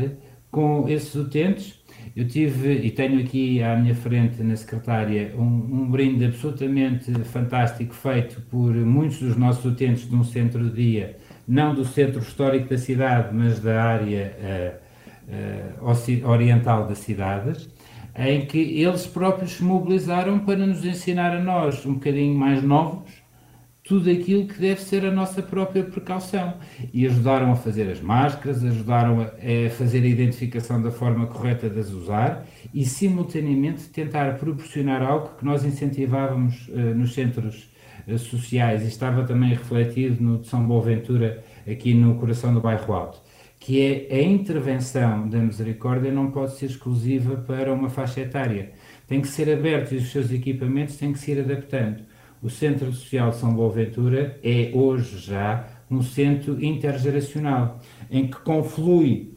[0.50, 1.79] com esses utentes
[2.16, 7.94] eu tive e tenho aqui à minha frente na secretária um, um, brinde absolutamente fantástico
[7.94, 12.68] feito por muitos dos nossos utentes de um centro de dia, não do centro histórico
[12.68, 14.80] da cidade, mas da área
[15.30, 17.68] uh, uh, oriental da cidade,
[18.16, 23.19] em que eles próprios se mobilizaram para nos ensinar a nós, um bocadinho mais novos,
[23.90, 26.54] tudo aquilo que deve ser a nossa própria precaução.
[26.94, 31.68] E ajudaram a fazer as máscaras, ajudaram a, a fazer a identificação da forma correta
[31.68, 37.68] de as usar e, simultaneamente, tentar proporcionar algo que nós incentivávamos uh, nos centros
[38.06, 42.94] uh, sociais e estava também refletido no de São Boaventura, aqui no coração do bairro
[42.94, 43.20] Alto,
[43.58, 48.70] que é a intervenção da misericórdia não pode ser exclusiva para uma faixa etária.
[49.08, 52.08] Tem que ser aberto e os seus equipamentos têm que se ir adaptando.
[52.42, 59.34] O Centro Social São Boaventura é hoje já um centro intergeracional, em que conflui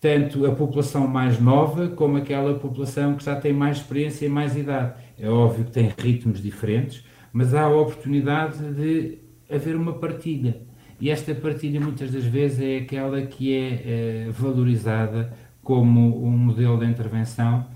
[0.00, 4.56] tanto a população mais nova como aquela população que já tem mais experiência e mais
[4.56, 4.94] idade.
[5.16, 10.62] É óbvio que tem ritmos diferentes, mas há a oportunidade de haver uma partilha.
[11.00, 15.32] E esta partilha muitas das vezes é aquela que é, é valorizada
[15.62, 17.66] como um modelo de intervenção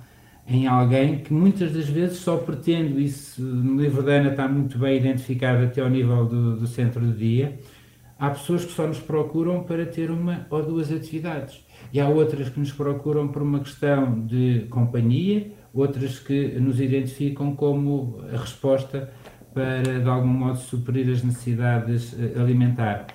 [0.47, 4.79] em alguém que muitas das vezes só pretende, isso no livro da Ana está muito
[4.79, 7.59] bem identificado até ao nível do, do centro do dia,
[8.19, 11.65] há pessoas que só nos procuram para ter uma ou duas atividades.
[11.93, 17.55] E há outras que nos procuram por uma questão de companhia, outras que nos identificam
[17.57, 19.11] como a resposta
[19.55, 23.07] para, de algum modo, suprir as necessidades eh, alimentares.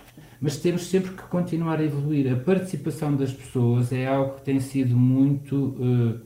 [0.42, 2.32] Mas temos sempre que continuar a evoluir.
[2.32, 6.22] A participação das pessoas é algo que tem sido muito uh,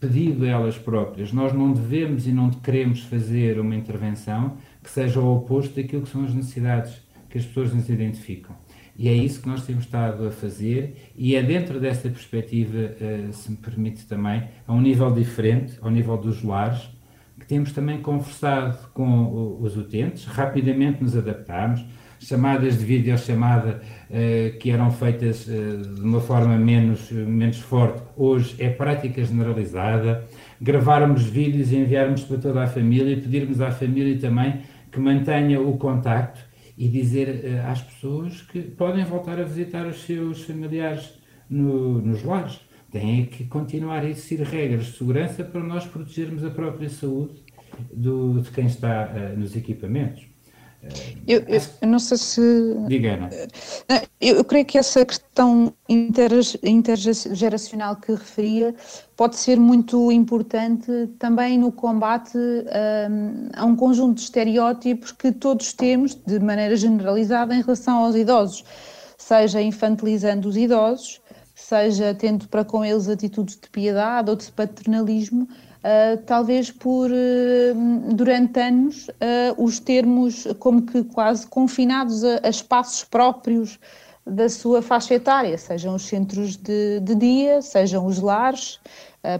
[0.00, 1.32] pedido elas próprias.
[1.32, 6.08] Nós não devemos e não queremos fazer uma intervenção que seja o oposto daquilo que
[6.08, 8.54] são as necessidades que as pessoas nos identificam.
[8.98, 13.32] E é isso que nós temos estado a fazer, e é dentro dessa perspectiva, uh,
[13.32, 16.88] se me permite também, a um nível diferente, ao nível dos lares,
[17.38, 21.84] que temos também conversado com os utentes, rapidamente nos adaptámos,
[22.18, 28.56] chamadas de videochamada uh, que eram feitas uh, de uma forma menos, menos forte, hoje
[28.58, 30.26] é prática generalizada,
[30.60, 35.76] gravarmos vídeos e enviarmos para toda a família, pedirmos à família também que mantenha o
[35.76, 36.40] contacto
[36.76, 42.22] e dizer uh, às pessoas que podem voltar a visitar os seus familiares no, nos
[42.22, 42.60] lares.
[42.90, 47.42] Têm que continuar a existir regras de segurança para nós protegermos a própria saúde
[47.92, 50.35] do, de quem está uh, nos equipamentos.
[51.26, 52.40] Eu, eu, eu, não sei se.
[52.86, 53.30] Diga, Ana.
[54.20, 56.30] Eu, eu creio que essa questão inter,
[56.62, 58.74] intergeracional que referia
[59.16, 60.86] pode ser muito importante
[61.18, 67.54] também no combate um, a um conjunto de estereótipos que todos temos, de maneira generalizada,
[67.54, 68.64] em relação aos idosos,
[69.18, 71.20] seja infantilizando os idosos,
[71.54, 75.48] seja tendo para com eles atitudes de piedade ou de paternalismo,
[75.86, 82.48] Uh, talvez por, uh, durante anos, uh, os termos como que quase confinados a, a,
[82.48, 83.78] espaços próprios
[84.26, 88.80] da sua faixa etária, sejam os centros de, de dia, sejam os lares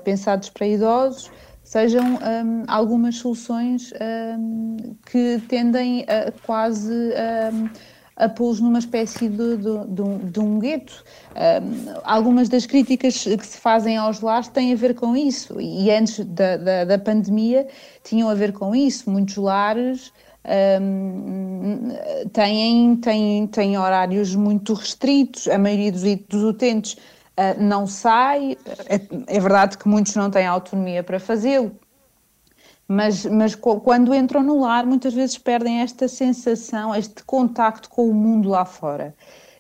[0.05, 1.29] pensados para idosos,
[1.65, 3.93] sejam um, algumas soluções
[4.39, 4.77] um,
[5.11, 6.93] que tendem a quase.
[6.93, 7.69] Um,
[8.17, 11.05] a pô-los numa espécie de, de, de, de um gueto.
[11.35, 15.91] Um, algumas das críticas que se fazem aos lares têm a ver com isso, e
[15.91, 17.69] antes da, da, da pandemia
[18.03, 19.11] tinham a ver com isso.
[19.11, 20.13] Muitos lares
[20.81, 21.91] um,
[22.33, 28.57] têm, têm, têm horários muito restritos, a maioria dos, dos utentes uh, não sai,
[28.89, 31.73] é, é verdade que muitos não têm autonomia para fazê-lo,
[32.89, 38.15] mas, mas quando entram no lar, muitas vezes perdem esta sensação, este contacto com o
[38.15, 39.15] mundo lá fora.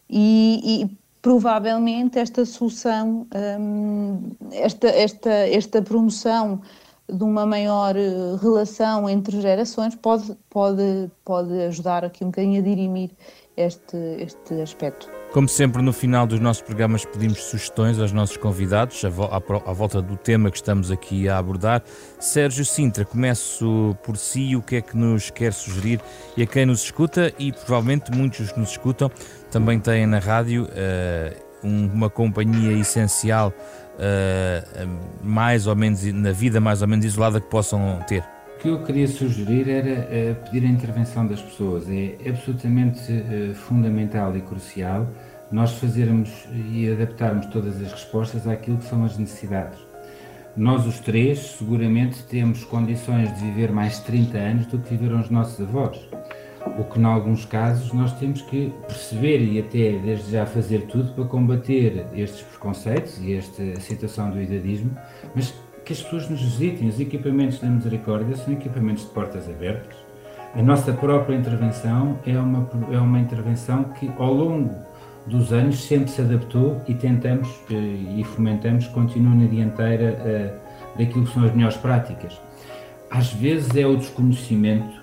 [0.09, 3.27] E, e provavelmente esta solução,
[3.61, 6.61] hum, esta, esta, esta promoção
[7.09, 12.65] de uma maior eh, relação entre gerações pode, pode, pode ajudar aqui um bocadinho a
[12.65, 13.11] dirimir
[13.57, 15.09] este, este aspecto.
[15.33, 19.39] Como sempre, no final dos nossos programas pedimos sugestões aos nossos convidados à,
[19.73, 21.83] volta do tema que estamos aqui a abordar.
[22.19, 26.01] Sérgio Sintra, começo por si, o que é que nos quer sugerir
[26.37, 29.11] e a quem nos escuta e provavelmente muitos nos escutam
[29.51, 33.53] também têm na rádio uh, uma companhia essencial
[33.97, 34.89] uh,
[35.23, 38.36] mais ou menos na vida mais ou menos isolada que possam ter.
[38.67, 41.89] Que eu queria sugerir era uh, pedir a intervenção das pessoas.
[41.89, 45.07] É absolutamente uh, fundamental e crucial
[45.53, 49.79] nós fazermos e adaptarmos todas as respostas àquilo que são as necessidades.
[50.57, 55.31] Nós, os três, seguramente temos condições de viver mais 30 anos do que viveram os
[55.31, 56.01] nossos avós.
[56.77, 61.13] O que, em alguns casos, nós temos que perceber e até desde já fazer tudo
[61.13, 64.91] para combater estes preconceitos e esta situação do idadismo,
[65.37, 65.55] mas
[65.87, 66.89] que as pessoas nos visitem.
[66.89, 69.97] Os equipamentos da Misericórdia são equipamentos de portas abertas.
[70.55, 74.75] A nossa própria intervenção é uma, é uma intervenção que, ao longo
[75.27, 77.75] dos anos, sempre se adaptou e tentamos eh,
[78.19, 82.41] e fomentamos, continua na dianteira uh, daquilo que são as melhores práticas.
[83.11, 84.95] Às vezes é o desconhecimento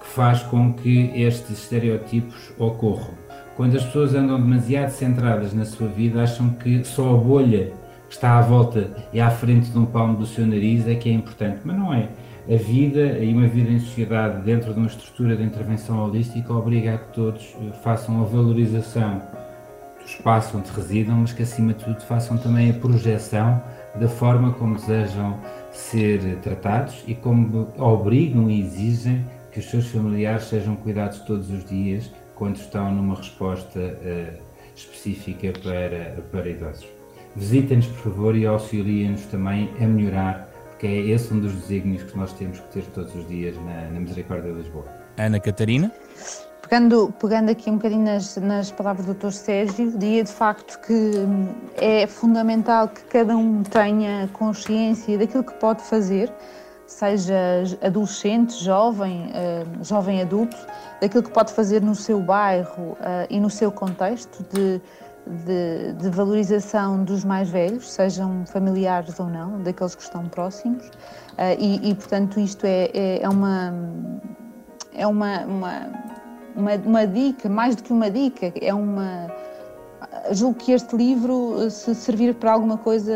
[0.00, 3.14] que faz com que estes estereotipos ocorram.
[3.56, 7.72] Quando as pessoas andam demasiado centradas na sua vida, acham que só a bolha
[8.10, 11.12] está à volta e à frente de um palmo do seu nariz é que é
[11.12, 12.08] importante, mas não é.
[12.50, 16.94] A vida e uma vida em sociedade dentro de uma estrutura de intervenção holística obriga
[16.94, 19.22] a que todos eh, façam a valorização
[20.00, 23.62] do espaço onde residam, mas que acima de tudo façam também a projeção
[23.94, 25.38] da forma como desejam
[25.70, 31.64] ser tratados e como obrigam e exigem que os seus familiares sejam cuidados todos os
[31.64, 34.42] dias quando estão numa resposta uh,
[34.74, 36.99] específica para, para idosos.
[37.36, 42.16] Visitem-nos, por favor, e auxiliem-nos também a melhorar, porque é esse um dos desígnios que
[42.16, 44.84] nós temos que ter todos os dias na, na Misericórdia de Lisboa.
[45.16, 45.92] Ana Catarina?
[46.62, 49.30] Pegando, pegando aqui um bocadinho nas, nas palavras do Dr.
[49.30, 55.54] Sérgio, diria de facto que hum, é fundamental que cada um tenha consciência daquilo que
[55.54, 56.32] pode fazer,
[56.86, 60.56] seja adolescente, jovem, hum, jovem adulto,
[61.00, 64.80] daquilo que pode fazer no seu bairro uh, e no seu contexto, de
[65.44, 71.56] de, de, valorização dos mais velhos, sejam familiares ou não, daqueles que estão próximos, uh,
[71.58, 73.72] e, e, portanto isto é, é, é, uma,
[74.94, 75.90] é uma, uma,
[76.56, 79.30] uma, uma, dica, mais do que uma dica, é uma
[80.32, 83.12] julgo que este livro, se servir para alguma coisa,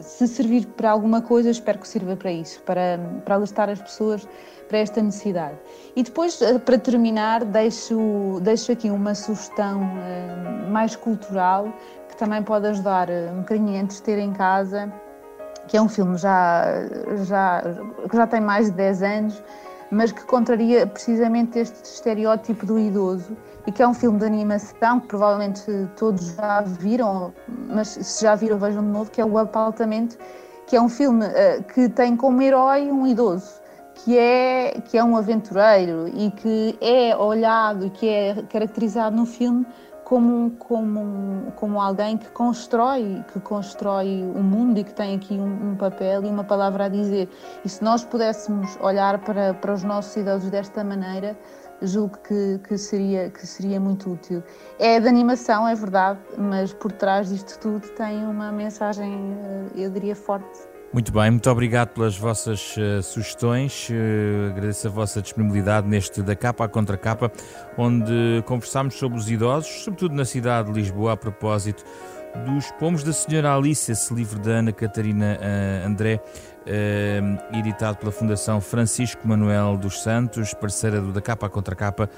[0.00, 4.26] se servir para alguma coisa, espero que sirva para isso, para, para alertar as pessoas
[4.68, 5.56] para esta necessidade.
[5.94, 11.72] E depois, eh, para terminar, deixo, deixo aqui uma sugestão uh, mais cultural
[12.08, 14.92] que também pode ajudar um bocadinho a entreter em casa,
[15.68, 16.64] que é um filme já,
[17.24, 17.62] já,
[18.08, 19.42] que já tem mais de 10 anos,
[19.90, 25.00] mas que contraria precisamente este estereótipo do idoso e que é um filme de animação
[25.00, 25.64] que provavelmente
[25.96, 27.32] todos já viram,
[27.68, 30.16] mas se já viram vejam de novo, que é o Apaltamento,
[30.66, 33.66] que é um filme uh, que tem como herói um idoso
[33.96, 39.24] que é, que é um aventureiro e que é olhado e que é caracterizado no
[39.24, 39.66] filme
[40.06, 45.72] como, como, como alguém que constrói, que constrói o mundo e que tem aqui um,
[45.72, 47.28] um, papel e uma palavra a dizer.
[47.64, 51.36] E se nós pudéssemos olhar para, para os nossos idosos desta maneira,
[51.82, 54.44] julgo que, que, seria, que seria muito útil.
[54.78, 59.90] É de animação, é verdade, mas por trás disto tudo tem uma mensagem, eh, eu
[59.90, 60.75] diria, forte.
[60.92, 63.88] Muito bem, muito obrigado pelas vossas uh, sugestões.
[63.90, 67.30] Uh, agradeço a vossa disponibilidade neste da capa à contra capa,
[67.76, 71.84] onde conversámos sobre os idosos, sobretudo na cidade de Lisboa, a propósito
[72.44, 76.20] dos Pomos da Senhora Alice, esse livro da Ana Catarina uh, André,
[77.52, 82.08] editado pela Fundação Francisco Manuel dos Santos, parceira do Da Capa Contra Capa,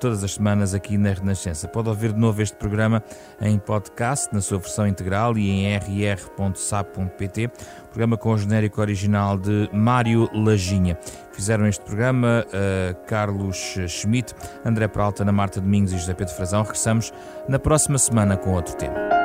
[0.00, 1.68] todas as semanas aqui na Renascença.
[1.68, 3.02] Pode ouvir de novo este programa
[3.40, 7.50] em podcast, na sua versão integral e em rr.sap.pt,
[7.90, 10.98] programa com o genérico original de Mário Laginha.
[11.32, 13.56] Fizeram este programa uh, Carlos
[13.88, 14.34] Schmidt,
[14.64, 16.62] André Peralta, Ana Marta Domingos e José Pedro Frazão.
[16.62, 17.12] Regressamos
[17.48, 19.21] na próxima semana com outro tema.